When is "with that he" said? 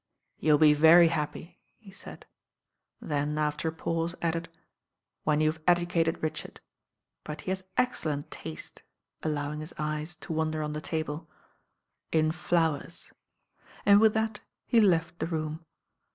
14.01-14.81